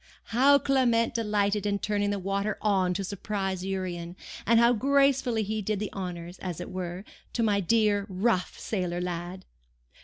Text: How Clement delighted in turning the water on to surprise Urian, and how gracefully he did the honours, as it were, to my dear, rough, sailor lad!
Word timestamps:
How 0.33 0.57
Clement 0.57 1.13
delighted 1.13 1.67
in 1.67 1.77
turning 1.77 2.09
the 2.09 2.17
water 2.17 2.57
on 2.59 2.95
to 2.95 3.03
surprise 3.03 3.63
Urian, 3.63 4.15
and 4.47 4.59
how 4.59 4.73
gracefully 4.73 5.43
he 5.43 5.61
did 5.61 5.77
the 5.77 5.93
honours, 5.93 6.39
as 6.39 6.59
it 6.59 6.71
were, 6.71 7.03
to 7.33 7.43
my 7.43 7.59
dear, 7.59 8.07
rough, 8.09 8.57
sailor 8.57 8.99
lad! 8.99 9.45